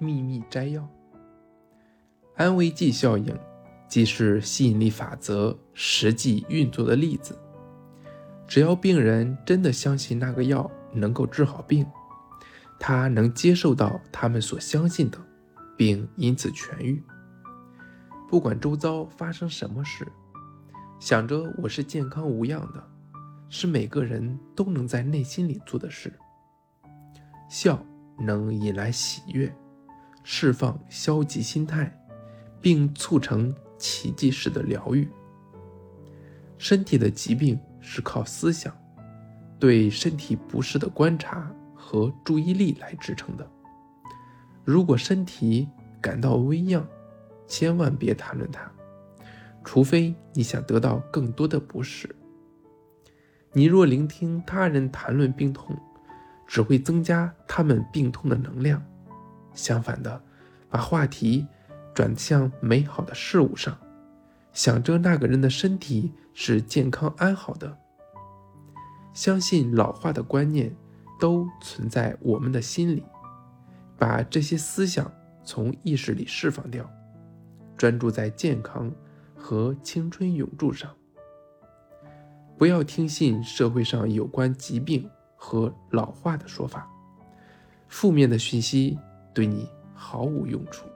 [0.00, 0.88] 秘密摘要。
[2.36, 3.38] 安慰剂效应
[3.86, 7.38] 即是吸引力法则实际运作的例子。
[8.48, 11.86] 只要病人真的相信那个药能够治好病，
[12.80, 15.18] 他能接受到他们所相信的，
[15.76, 17.00] 并因此痊愈。
[18.28, 20.06] 不管周遭发生什么事，
[20.98, 22.82] 想着我是健康无恙的，
[23.48, 26.12] 是每个人都能在内心里做的事。
[27.48, 27.84] 笑
[28.18, 29.52] 能引来喜悦，
[30.22, 31.92] 释放消极心态，
[32.60, 35.08] 并促成奇迹式的疗愈。
[36.58, 38.76] 身体的疾病是靠思想、
[39.58, 43.50] 对身体不适的观察和注意力来支撑的。
[44.64, 45.66] 如果身体
[46.00, 46.86] 感到微恙，
[47.48, 48.70] 千万别谈论它，
[49.64, 52.14] 除非你想得到更多的不适。
[53.52, 55.76] 你若聆听他人谈论病痛，
[56.46, 58.80] 只会增加他们病痛的能量。
[59.54, 60.22] 相反的，
[60.68, 61.46] 把话题
[61.94, 63.76] 转向美好的事物上，
[64.52, 67.76] 想着那个人的身体是健康安好的。
[69.12, 70.74] 相信老化的观念
[71.18, 73.04] 都存在我们的心里，
[73.98, 75.10] 把这些思想
[75.44, 76.88] 从意识里释放掉，
[77.76, 78.90] 专注在健康
[79.36, 80.90] 和青春永驻上。
[82.56, 85.08] 不要听信社会上有关疾病。
[85.42, 86.86] 和老化的说法，
[87.88, 88.98] 负面的讯息
[89.32, 90.86] 对你毫无用处。